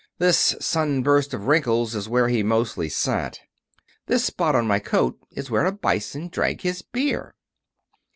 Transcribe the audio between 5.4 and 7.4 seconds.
where a Bison drank his beer."